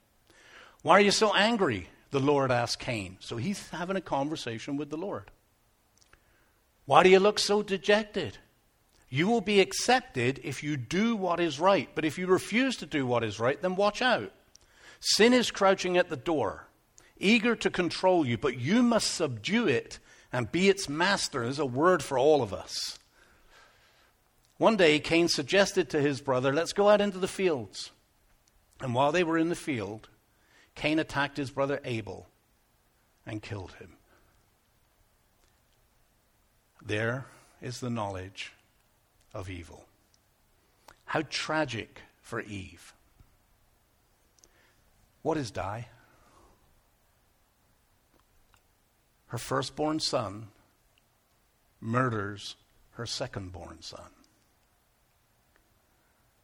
[0.83, 1.89] Why are you so angry?
[2.11, 3.19] The Lord asked Cain.
[3.21, 5.31] So he's having a conversation with the Lord.
[6.87, 8.39] Why do you look so dejected?
[9.09, 11.89] You will be accepted if you do what is right.
[11.95, 14.33] But if you refuse to do what is right, then watch out.
[15.01, 16.69] Sin is crouching at the door,
[17.19, 19.99] eager to control you, but you must subdue it
[20.33, 22.99] and be its master, is a word for all of us.
[24.59, 27.91] One day, Cain suggested to his brother, Let's go out into the fields.
[28.81, 30.09] And while they were in the field,
[30.75, 32.29] Cain attacked his brother Abel
[33.27, 33.97] and killed him.
[36.85, 37.27] There
[37.61, 38.53] is the knowledge
[39.35, 39.87] of evil.
[41.05, 42.95] How tragic for Eve.
[45.23, 45.89] What is die?
[49.27, 50.49] Her firstborn son
[51.81, 52.57] murders
[52.93, 54.11] her secondborn son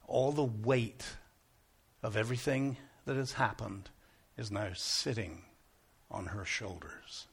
[0.07, 1.05] all the weight
[2.03, 3.90] of everything that has happened
[4.37, 5.42] is now sitting
[6.11, 7.27] on her shoulders.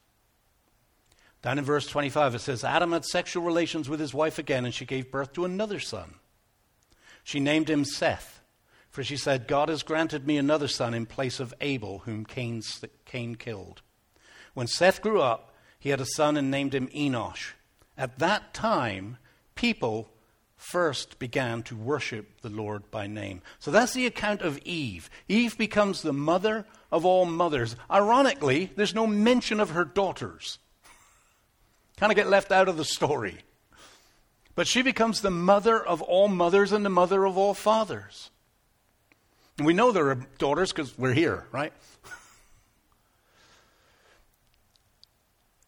[1.44, 4.72] Down in verse 25, it says Adam had sexual relations with his wife again, and
[4.72, 6.14] she gave birth to another son.
[7.22, 8.40] She named him Seth,
[8.88, 12.62] for she said, God has granted me another son in place of Abel, whom Cain,
[13.04, 13.82] Cain killed.
[14.54, 17.52] When Seth grew up, he had a son and named him Enosh.
[17.98, 19.18] At that time,
[19.54, 20.08] people
[20.56, 23.42] first began to worship the Lord by name.
[23.58, 25.10] So that's the account of Eve.
[25.28, 27.76] Eve becomes the mother of all mothers.
[27.90, 30.58] Ironically, there's no mention of her daughters.
[31.96, 33.38] Kind of get left out of the story.
[34.54, 38.30] But she becomes the mother of all mothers and the mother of all fathers.
[39.58, 41.72] And we know there are daughters because we're here, right?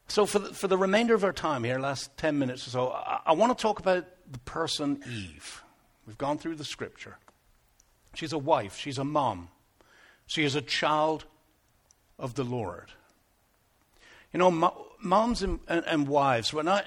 [0.08, 2.90] So, for the, for the remainder of our time here, last 10 minutes or so,
[2.90, 5.62] I, I want to talk about the person Eve.
[6.06, 7.18] We've gone through the scripture.
[8.14, 9.48] She's a wife, she's a mom,
[10.26, 11.26] she is a child
[12.18, 12.92] of the Lord.
[14.32, 16.84] You know, mo- moms and, and, and wives, when I,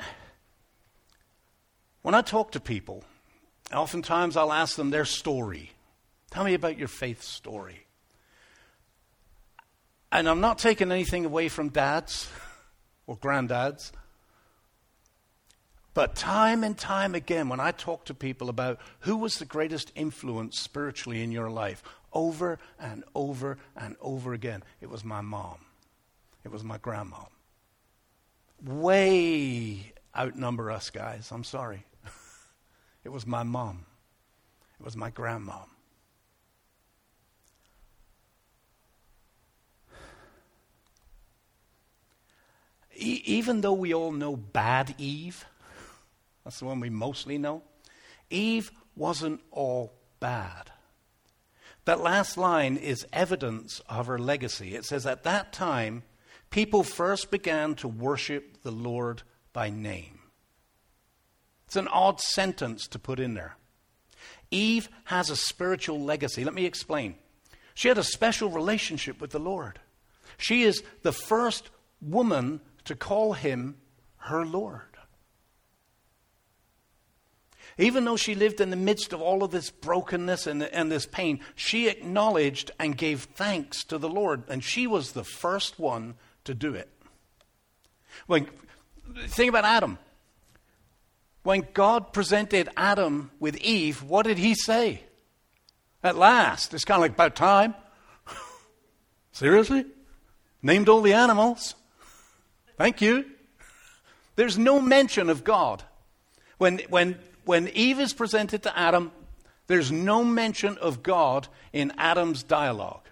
[2.01, 3.03] when I talk to people,
[3.73, 5.71] oftentimes I'll ask them their story.
[6.31, 7.85] Tell me about your faith story.
[10.11, 12.29] And I'm not taking anything away from dads
[13.05, 13.91] or granddads.
[15.93, 19.91] But time and time again, when I talk to people about who was the greatest
[19.95, 25.57] influence spiritually in your life, over and over and over again, it was my mom.
[26.43, 27.17] It was my grandma.
[28.63, 31.31] Way outnumber us guys.
[31.31, 31.85] I'm sorry.
[33.03, 33.85] it was my mom.
[34.79, 35.59] It was my grandma.
[42.95, 45.45] E- even though we all know bad Eve,
[46.43, 47.63] that's the one we mostly know,
[48.29, 50.71] Eve wasn't all bad.
[51.85, 54.75] That last line is evidence of her legacy.
[54.75, 56.03] It says, At that time,
[56.49, 60.19] people first began to worship the Lord by name.
[61.67, 63.55] It's an odd sentence to put in there.
[64.51, 66.43] Eve has a spiritual legacy.
[66.43, 67.15] Let me explain.
[67.75, 69.79] She had a special relationship with the Lord.
[70.37, 71.69] She is the first
[72.01, 73.77] woman to call him
[74.17, 74.81] her Lord.
[77.77, 81.05] Even though she lived in the midst of all of this brokenness and, and this
[81.05, 86.15] pain, she acknowledged and gave thanks to the Lord, and she was the first one
[86.49, 86.89] to do it.
[88.25, 88.47] When,
[89.27, 89.97] think about Adam.
[91.43, 95.03] When God presented Adam with Eve, what did he say?
[96.03, 96.73] At last.
[96.73, 97.75] It's kind of like about time.
[99.31, 99.85] Seriously?
[100.61, 101.75] Named all the animals.
[102.77, 103.25] Thank you.
[104.35, 105.83] There's no mention of God.
[106.57, 109.11] When, when, when Eve is presented to Adam,
[109.67, 113.03] there's no mention of God in Adam's dialogue.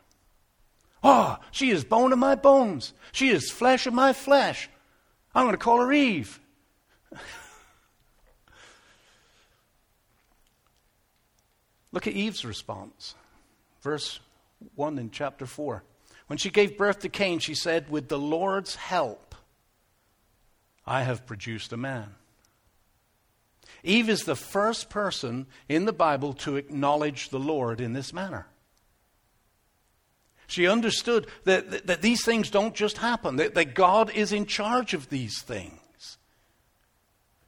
[1.10, 2.94] Oh, she is bone of my bones.
[3.14, 4.70] She is flesh of my flesh.
[5.34, 6.38] I'm going to call her Eve.
[11.94, 13.16] Look at Eve's response.
[13.82, 14.20] Verse
[14.76, 15.82] 1 in chapter 4.
[16.28, 19.34] When she gave birth to Cain, she said, With the Lord's help,
[20.86, 22.16] I have produced a man.
[23.82, 28.48] Eve is the first person in the Bible to acknowledge the Lord in this manner.
[30.48, 34.46] She understood that, that, that these things don't just happen, that, that God is in
[34.46, 36.18] charge of these things.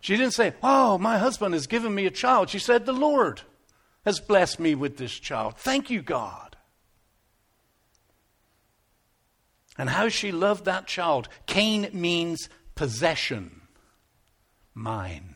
[0.02, 2.50] She didn't say, Oh, my husband has given me a child.
[2.50, 3.42] She said, The Lord
[4.06, 5.58] has blessed me with this child.
[5.58, 6.58] Thank you, God.
[9.78, 11.30] And how she loved that child.
[11.46, 13.62] Cain means possession.
[14.74, 15.36] Mine.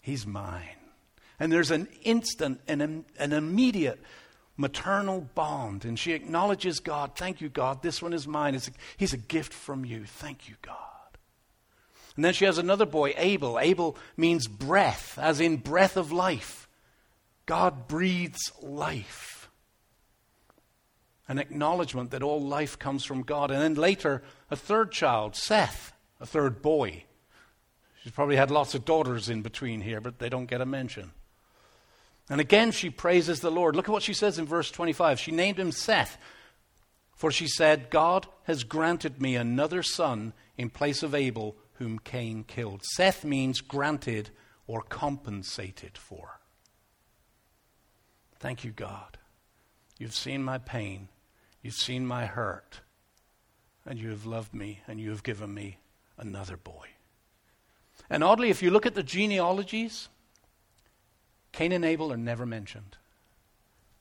[0.00, 0.76] He's mine.
[1.40, 4.00] And there's an instant, an, an immediate
[4.56, 5.84] maternal bond.
[5.84, 7.12] And she acknowledges God.
[7.16, 7.82] Thank you, God.
[7.82, 8.54] This one is mine.
[8.54, 8.60] A,
[8.96, 10.04] he's a gift from you.
[10.04, 10.78] Thank you, God.
[12.16, 13.58] And then she has another boy, Abel.
[13.58, 16.68] Abel means breath, as in breath of life.
[17.46, 19.50] God breathes life.
[21.26, 23.50] An acknowledgement that all life comes from God.
[23.50, 27.04] And then later, a third child, Seth, a third boy.
[28.02, 31.12] She's probably had lots of daughters in between here, but they don't get a mention.
[32.30, 33.76] And again, she praises the Lord.
[33.76, 35.20] Look at what she says in verse 25.
[35.20, 36.16] She named him Seth,
[37.14, 42.44] for she said, God has granted me another son in place of Abel, whom Cain
[42.44, 42.82] killed.
[42.84, 44.30] Seth means granted
[44.66, 46.40] or compensated for.
[48.38, 49.18] Thank you, God.
[49.98, 51.08] You've seen my pain,
[51.62, 52.80] you've seen my hurt,
[53.86, 55.78] and you have loved me, and you have given me
[56.18, 56.88] another boy.
[58.10, 60.08] And oddly, if you look at the genealogies,
[61.54, 62.96] Cain and Abel are never mentioned.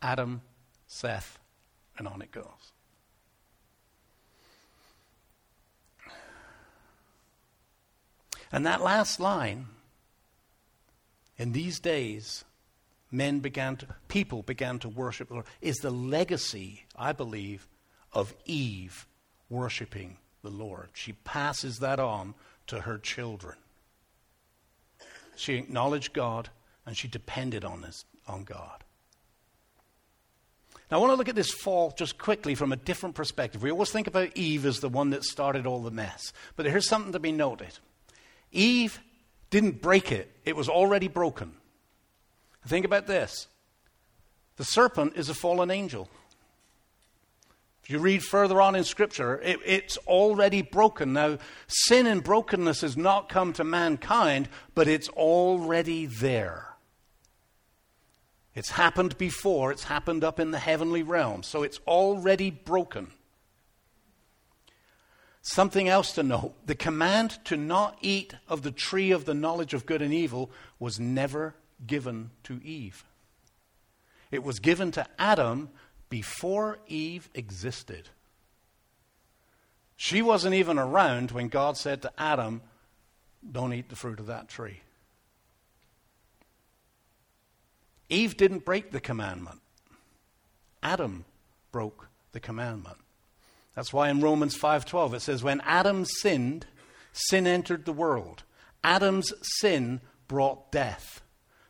[0.01, 0.41] Adam,
[0.87, 1.37] Seth,
[1.99, 2.73] and on it goes.
[8.51, 9.67] And that last line,
[11.37, 12.43] in these days,
[13.11, 17.67] men began to, people began to worship the Lord, is the legacy, I believe,
[18.13, 19.05] of Eve
[19.47, 20.89] worshiping the Lord.
[20.93, 22.33] She passes that on
[22.65, 23.57] to her children.
[25.35, 26.49] she acknowledged God,
[26.85, 28.83] and she depended on, his, on God.
[30.91, 33.63] Now, I want to look at this fall just quickly from a different perspective.
[33.63, 36.33] We always think about Eve as the one that started all the mess.
[36.55, 37.79] But here's something to be noted
[38.51, 38.99] Eve
[39.49, 41.53] didn't break it, it was already broken.
[42.67, 43.47] Think about this
[44.57, 46.09] the serpent is a fallen angel.
[47.83, 51.11] If you read further on in Scripture, it, it's already broken.
[51.11, 56.72] Now, sin and brokenness has not come to mankind, but it's already there.
[58.55, 63.11] It's happened before, it's happened up in the heavenly realm, so it's already broken.
[65.41, 69.73] Something else to note the command to not eat of the tree of the knowledge
[69.73, 73.03] of good and evil was never given to Eve.
[74.31, 75.69] It was given to Adam
[76.09, 78.09] before Eve existed.
[79.97, 82.61] She wasn't even around when God said to Adam,
[83.51, 84.81] Don't eat the fruit of that tree.
[88.13, 89.59] Eve didn't break the commandment.
[90.81, 91.25] Adam
[91.71, 92.97] broke the commandment.
[93.75, 96.67] That's why in Romans 5:12 it says when Adam sinned,
[97.11, 98.43] sin entered the world.
[98.83, 101.21] Adam's sin brought death.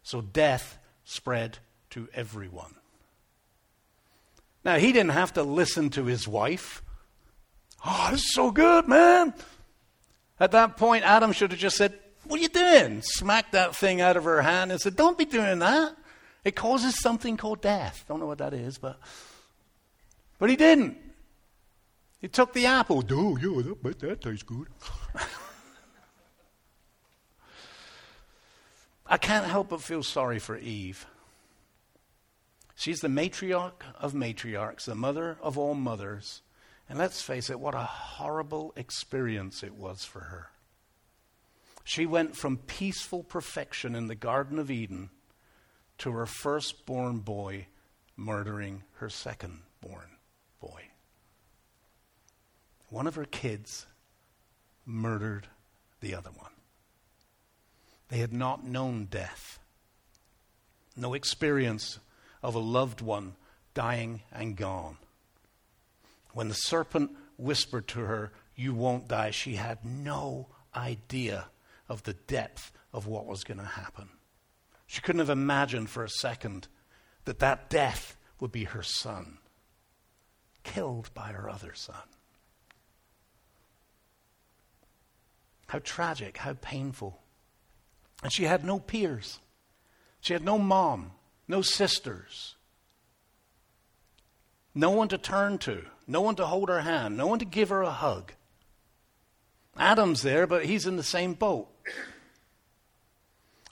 [0.03, 1.59] So death spread
[1.91, 2.75] to everyone.
[4.65, 6.81] Now, he didn't have to listen to his wife.
[7.85, 9.33] Oh, is so good, man.
[10.39, 13.01] At that point, Adam should have just said, What are you doing?
[13.01, 15.95] Smacked that thing out of her hand and said, Don't be doing that.
[16.43, 18.05] It causes something called death.
[18.07, 18.99] Don't know what that is, but.
[20.39, 20.97] But he didn't.
[22.19, 23.03] He took the apple.
[23.11, 24.67] Oh, yeah, that, that tastes good.
[29.05, 31.05] I can't help but feel sorry for Eve.
[32.75, 36.41] She's the matriarch of matriarchs, the mother of all mothers.
[36.89, 40.49] And let's face it, what a horrible experience it was for her.
[41.83, 45.09] She went from peaceful perfection in the Garden of Eden
[45.99, 47.67] to her firstborn boy
[48.15, 50.09] murdering her secondborn
[50.59, 50.83] boy.
[52.89, 53.85] One of her kids
[54.85, 55.47] murdered
[55.99, 56.51] the other one.
[58.09, 59.59] They had not known death,
[60.95, 61.99] no experience
[62.43, 63.35] of a loved one
[63.73, 64.97] dying and gone.
[66.33, 71.45] When the serpent whispered to her, You won't die, she had no idea
[71.89, 74.09] of the depth of what was going to happen.
[74.93, 76.67] She couldn't have imagined for a second
[77.25, 79.39] that that death would be her son,
[80.61, 81.95] killed by her other son.
[85.65, 87.19] How tragic, how painful.
[88.21, 89.39] And she had no peers.
[90.21, 91.13] She had no mom,
[91.47, 92.53] no sisters,
[94.75, 97.69] no one to turn to, no one to hold her hand, no one to give
[97.69, 98.33] her a hug.
[99.75, 101.67] Adam's there, but he's in the same boat.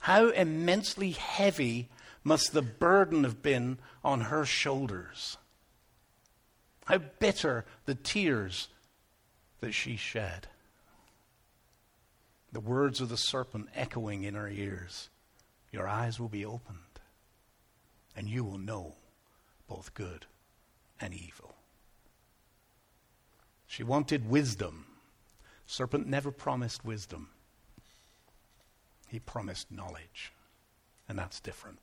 [0.02, 1.88] How immensely heavy
[2.24, 5.36] must the burden have been on her shoulders?
[6.86, 8.66] How bitter the tears
[9.60, 10.48] that she shed.
[12.50, 15.08] The words of the serpent echoing in her ears
[15.70, 16.78] Your eyes will be opened
[18.16, 18.96] and you will know
[19.68, 20.26] both good
[21.00, 21.54] and evil.
[23.68, 24.84] She wanted wisdom.
[25.64, 27.28] Serpent never promised wisdom.
[29.12, 30.32] He promised knowledge.
[31.06, 31.78] And that's different.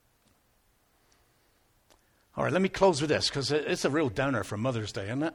[2.36, 5.06] All right, let me close with this because it's a real downer for Mother's Day,
[5.06, 5.34] isn't it?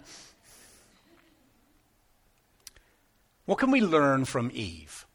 [3.44, 5.06] What can we learn from Eve?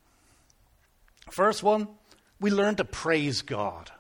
[1.30, 1.90] First one,
[2.40, 3.92] we learn to praise God.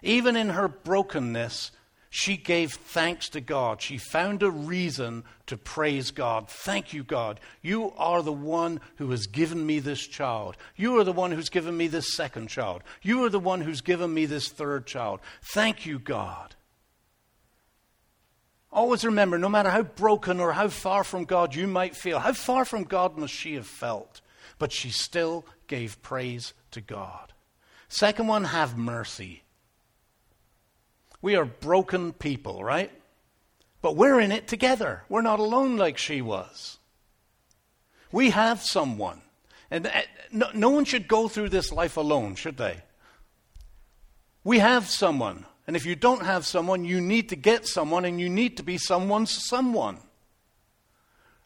[0.00, 1.72] Even in her brokenness,
[2.10, 3.82] she gave thanks to God.
[3.82, 6.48] She found a reason to praise God.
[6.48, 7.40] Thank you, God.
[7.62, 10.56] You are the one who has given me this child.
[10.76, 12.82] You are the one who's given me this second child.
[13.02, 15.20] You are the one who's given me this third child.
[15.52, 16.54] Thank you, God.
[18.72, 22.34] Always remember no matter how broken or how far from God you might feel, how
[22.34, 24.20] far from God must she have felt?
[24.58, 27.32] But she still gave praise to God.
[27.88, 29.42] Second one, have mercy.
[31.22, 32.90] We are broken people, right?
[33.82, 35.04] But we're in it together.
[35.08, 36.78] We're not alone like she was.
[38.12, 39.22] We have someone.
[39.70, 42.82] And uh, no, no one should go through this life alone, should they?
[44.44, 45.44] We have someone.
[45.66, 48.62] And if you don't have someone, you need to get someone, and you need to
[48.62, 49.98] be someone's someone.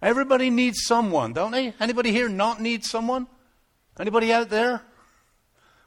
[0.03, 1.75] Everybody needs someone, don't they?
[1.81, 3.27] Anybody here not need someone?
[3.99, 4.83] Anybody out there?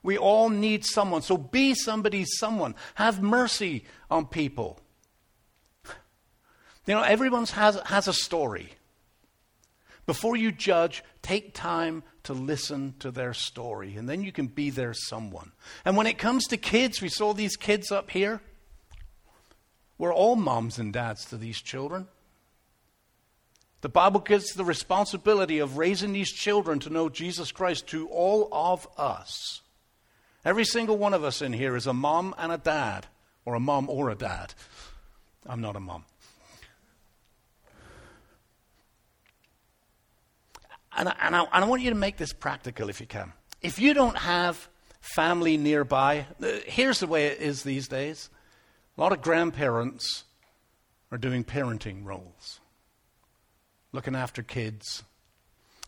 [0.04, 1.22] We all need someone.
[1.22, 2.76] So be somebody's someone.
[2.96, 4.80] Have mercy on people.
[6.86, 8.74] You know, everyone has, has a story.
[10.06, 14.70] Before you judge, take time to listen to their story, and then you can be
[14.70, 15.54] their someone.
[15.86, 18.42] And when it comes to kids, we saw these kids up here.
[19.98, 22.08] We're all moms and dads to these children.
[23.80, 28.50] The Bible gives the responsibility of raising these children to know Jesus Christ to all
[28.52, 29.63] of us.
[30.46, 33.08] Every single one of us in here is a mom and a dad,
[33.46, 34.54] or a mom or a dad.
[35.46, 36.06] I'm not a mom.
[40.96, 43.34] And I, and, I, and I want you to make this practical if you can.
[43.62, 44.68] If you don't have
[45.00, 48.30] family nearby, uh, here's the way it is these days
[48.98, 50.26] a lot of grandparents
[51.12, 52.60] are doing parenting roles,
[53.92, 55.04] looking after kids,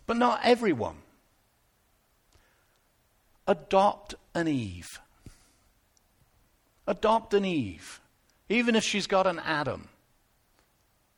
[0.08, 0.97] but not everyone.
[3.48, 5.00] Adopt an Eve.
[6.88, 8.00] Adopt an Eve,
[8.50, 9.89] even if she's got an Adam.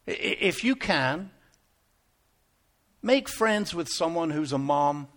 [0.06, 1.32] If you can,
[3.02, 5.08] Make friends with someone who's a mom,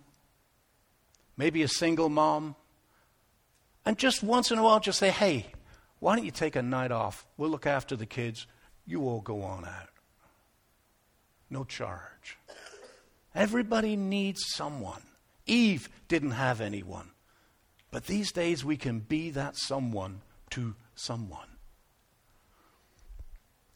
[1.35, 2.55] maybe a single mom,
[3.85, 5.47] and just once in a while just say, hey,
[5.99, 7.25] why don't you take a night off?
[7.37, 8.47] We'll look after the kids.
[8.85, 9.89] You all go on out.
[11.49, 12.37] No charge.
[13.33, 15.01] Everybody needs someone.
[15.51, 17.11] Eve didn't have anyone.
[17.91, 20.21] But these days we can be that someone
[20.51, 21.47] to someone.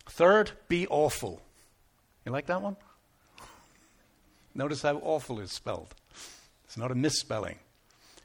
[0.07, 1.41] Third, be awful.
[2.25, 2.77] You like that one?
[4.53, 5.93] Notice how awful is spelled.
[6.63, 7.59] It's not a misspelling.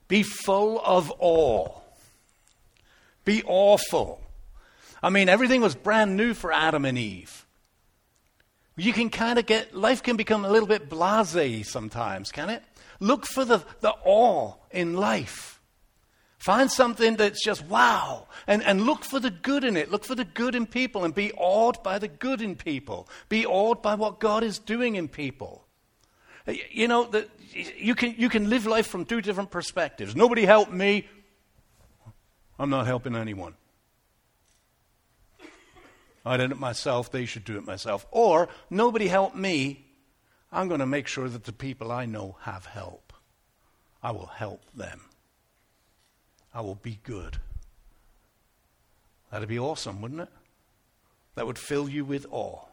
[0.07, 1.81] Be full of awe.
[3.25, 4.21] Be awful.
[5.03, 7.47] I mean, everything was brand new for Adam and Eve.
[8.77, 12.63] You can kind of get, life can become a little bit blase sometimes, can it?
[13.01, 15.61] Look for the, the awe in life.
[16.39, 18.27] Find something that's just wow.
[18.47, 19.91] And, and look for the good in it.
[19.91, 23.09] Look for the good in people and be awed by the good in people.
[23.29, 25.67] Be awed by what God is doing in people.
[26.71, 30.17] You know, the, you, can, you can live life from two different perspectives.
[30.17, 31.07] Nobody helped me.
[32.59, 33.55] I'm not helping anyone.
[36.25, 37.11] I did it myself.
[37.11, 38.07] They should do it myself.
[38.11, 39.87] Or, nobody helped me.
[40.53, 43.13] I'm going to make sure that the people I know have help.
[44.03, 45.03] I will help them.
[46.53, 47.37] I will be good.
[49.31, 50.29] That'd be awesome, wouldn't it?
[51.37, 52.65] That would fill you with awe.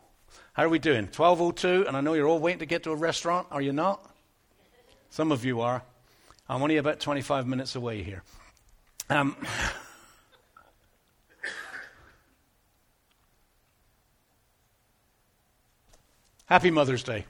[0.54, 1.04] How are we doing?
[1.04, 4.04] 1202, and I know you're all waiting to get to a restaurant, are you not?
[5.10, 5.84] Some of you are.
[6.50, 8.24] I'm only about 25 minutes away here.
[9.10, 9.38] Um,
[16.46, 17.26] Happy Mother's Day.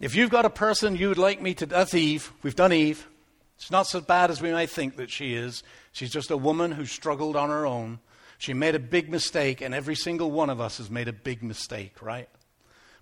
[0.00, 2.32] If you've got a person you would like me to, that's Eve.
[2.42, 3.08] We've done Eve.
[3.56, 5.64] It's not so bad as we might think that she is.
[5.90, 7.98] She's just a woman who struggled on her own.
[8.38, 11.42] She made a big mistake, and every single one of us has made a big
[11.42, 12.28] mistake, right?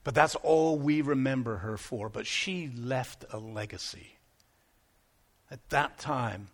[0.03, 2.09] But that's all we remember her for.
[2.09, 4.16] But she left a legacy.
[5.51, 6.49] At that time,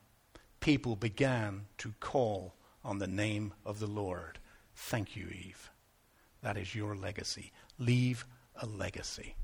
[0.58, 4.40] people began to call on the name of the Lord.
[4.74, 5.70] Thank you, Eve.
[6.42, 7.52] That is your legacy.
[7.78, 8.26] Leave
[8.56, 9.36] a legacy.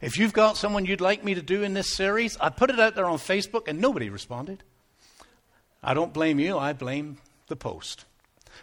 [0.00, 2.78] If you've got someone you'd like me to do in this series, I put it
[2.78, 4.62] out there on Facebook and nobody responded.
[5.82, 8.04] I don't blame you, I blame the post.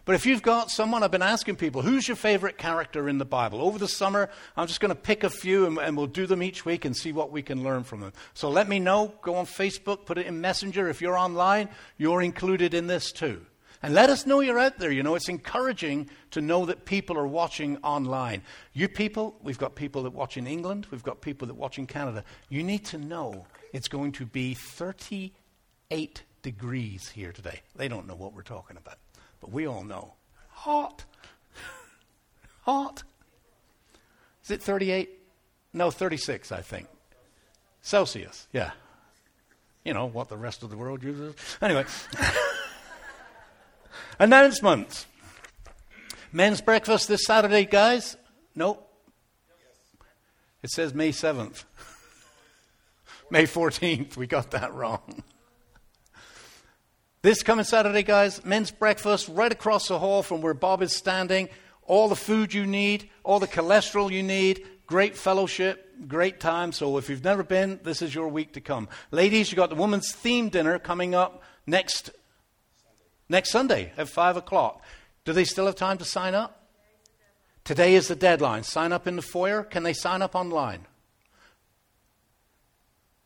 [0.06, 3.26] But if you've got someone, I've been asking people, who's your favorite character in the
[3.26, 3.62] Bible?
[3.62, 6.44] Over the summer, I'm just going to pick a few and, and, we'll do them
[6.44, 8.14] each week and see what we can learn from them.
[8.34, 9.14] So let me know.
[9.22, 10.90] Go on Facebook, put it in Messenger.
[10.90, 13.46] If you're online, you're included in this too.
[13.84, 14.92] And let us know you're out there.
[14.92, 18.42] You know, it's encouraging to know that people are watching online.
[18.72, 21.86] You people, we've got people that watch in England, we've got people that watch in
[21.86, 22.24] Canada.
[22.48, 27.62] You need to know it's going to be 38 degrees here today.
[27.76, 29.00] They don't know what we're talking about,
[29.42, 30.14] but we all know.
[30.50, 31.04] Hot.
[32.62, 33.04] Hot.
[34.46, 35.10] Is it 38?
[35.74, 36.88] No, 36, I think.
[37.82, 38.72] Celsius, yeah.
[39.84, 41.36] You know, what the rest of the world uses.
[41.62, 41.84] Anyway.
[44.20, 45.06] Announcements.
[46.32, 48.18] Men's breakfast this Saturday, guys?
[48.56, 48.90] Nope.
[50.62, 51.64] It says May 7th.
[53.30, 54.16] May 14th.
[54.16, 55.24] We got that wrong.
[57.22, 61.50] This coming Saturday, guys, men's breakfast right across the hall from where Bob is standing.
[61.84, 66.72] All the food you need, all the cholesterol you need, great fellowship, great time.
[66.72, 68.90] So if you've never been, this is your week to come.
[69.12, 72.10] Ladies, you've got the women's theme dinner coming up next
[73.34, 74.82] next Sunday at five o'clock.
[75.26, 76.70] Do they still have time to sign up?
[77.66, 78.64] Today is the deadline.
[78.64, 79.64] Sign up in the foyer.
[79.64, 80.86] Can they sign up online?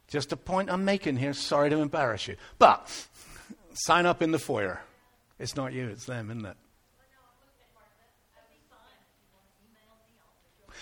[0.08, 1.34] Just a point I'm making here.
[1.34, 2.38] Sorry to embarrass you.
[2.58, 2.90] But
[3.74, 4.82] sign up in the foyer.
[5.40, 6.58] It's not you, it's them, isn't it?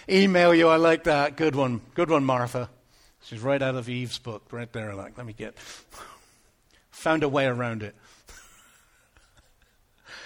[0.08, 0.68] email you.
[0.68, 1.36] I like that.
[1.36, 1.82] Good one.
[1.96, 2.70] Good one, Martha.
[3.24, 4.94] She's right out of Eve's book, right there.
[4.94, 5.58] Like, let me get.
[6.92, 7.96] Found a way around it.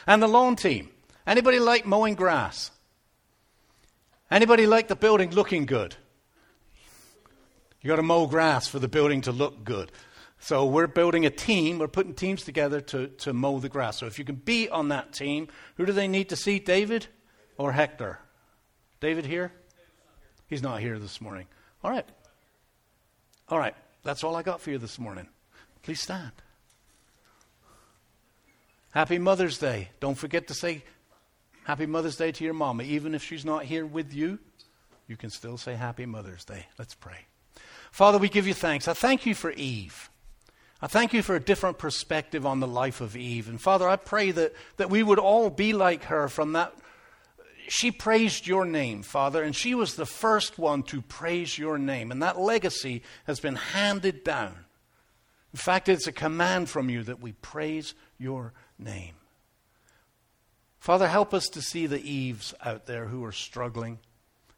[0.10, 0.89] And the lawn team.
[1.28, 2.72] Anybody like mowing grass?
[4.32, 5.95] Anybody like the building looking good?
[7.82, 9.91] You got to mow grass for the building to look good.
[10.39, 11.78] So we're building a team.
[11.78, 13.99] We're putting teams together to, to mow the grass.
[13.99, 16.57] So if you can be on that team, who do they need to see?
[16.57, 17.05] David
[17.57, 18.20] or Hector?
[18.99, 19.53] David here?
[20.47, 21.45] He's not here this morning.
[21.84, 22.07] All right.
[23.47, 23.76] All right.
[24.03, 25.28] That's all I got for you this morning.
[25.84, 26.32] Please stand.
[28.92, 29.90] Happy Mother's Day.
[30.00, 30.84] Don't forget to say
[31.64, 32.84] Happy Mother's Day to your mama.
[32.84, 34.40] Even if she's not here with you,
[35.08, 36.66] you can still say Happy Mother's Day.
[36.80, 37.26] Let's pray.
[37.92, 38.88] Father, we give you thanks.
[38.88, 40.10] I thank you for Eve.
[40.82, 43.50] I thank you for a different perspective on the life of Eve.
[43.50, 46.74] And Father, I pray that, that we would all be like her from that.
[47.68, 52.12] She praised your name, Father, and she was the first one to praise your name.
[52.12, 54.56] And that legacy has been handed down.
[55.54, 58.54] In fact, it's a command from you that we praise your name.
[60.80, 63.99] Father, help us to see the Eves out their who are struggling,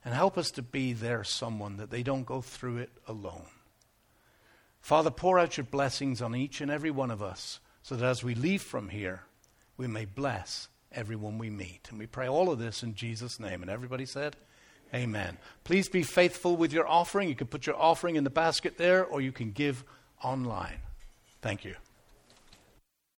[0.06, 3.46] and help us to be there someone that they don't go through it alone.
[4.80, 8.24] Father, pour out your blessings on each and every one of us so that as
[8.24, 9.24] we leave from here,
[9.78, 11.88] we may bless everyone we meet.
[11.90, 13.62] And we pray all of this in Jesus' name.
[13.62, 14.36] And everybody said,
[14.94, 15.38] Amen.
[15.64, 17.30] Please be faithful with your offering.
[17.30, 19.86] You can put your offering in the basket there, or you can give
[20.22, 20.80] online.
[21.42, 21.76] Thank you.